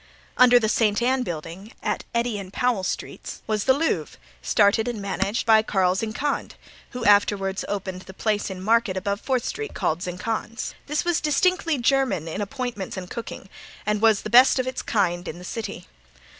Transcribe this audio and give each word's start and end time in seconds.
Under 0.35 0.57
the 0.57 0.67
St. 0.67 0.99
Ann 0.99 1.21
building, 1.21 1.73
at 1.83 2.05
Eddy 2.15 2.39
and 2.39 2.51
Powell 2.51 2.83
streets, 2.83 3.43
was 3.45 3.65
the 3.65 3.73
Louvre, 3.73 4.17
started 4.41 4.87
and 4.87 4.99
managed 4.99 5.45
by 5.45 5.61
Carl 5.61 5.93
Zinkand, 5.93 6.53
who 6.89 7.05
afterward 7.05 7.63
opened 7.67 8.01
the 8.01 8.13
place 8.15 8.49
in 8.49 8.63
Market 8.63 8.97
above 8.97 9.21
Fourth 9.21 9.45
street, 9.45 9.75
called 9.75 9.99
Zinkand's. 10.01 10.73
This 10.87 11.05
was 11.05 11.21
distinctly 11.21 11.77
German 11.77 12.27
in 12.27 12.41
appointments 12.41 12.97
and 12.97 13.11
cooking 13.11 13.47
and 13.85 14.01
was 14.01 14.23
the 14.23 14.31
best 14.31 14.57
of 14.57 14.65
its 14.65 14.81
kind 14.81 15.27
in 15.27 15.37
the 15.37 15.45
city. 15.45 15.85